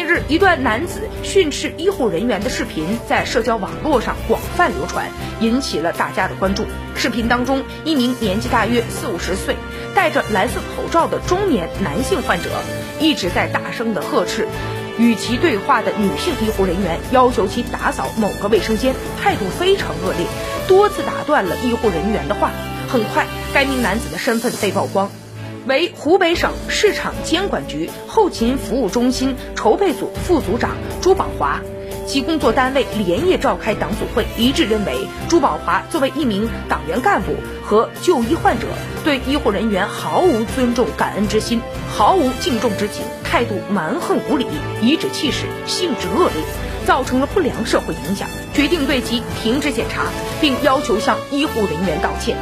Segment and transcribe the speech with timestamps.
[0.00, 5.06] 近日，一段男子训斥医护人员的视频在社交网络上广泛流传，
[5.40, 6.64] 引起了大家的关注。
[6.96, 9.56] 视频当中，一名年纪大约四五十岁、
[9.94, 12.48] 戴着蓝色口罩的中年男性患者，
[12.98, 14.48] 一直在大声的呵斥。
[14.96, 20.26] 与其对话的女性医护人员要求其打扫某个卫生间，态度非常恶劣，
[20.66, 22.50] 多次打断了医护人员的话。
[22.88, 25.10] 很快，该名男子的身份被曝光，
[25.70, 31.60] 为湖北省市场监管局后勤服务中心筹备组副组长朱宝华。
[32.08, 38.66] 其工作单位连夜召开党组会，一致认为朱宝华作为一名党员干部和就医患者，
[39.04, 44.46] 对医护人员毫无尊重、感恩之心，毫无敬重之情，态度蛮横无理，
[44.82, 46.42] 颐指气使，性质恶劣，
[46.84, 50.06] 造成了不良社会影响，决定对其停职检查，
[50.40, 52.36] 并要求向医护人员道歉。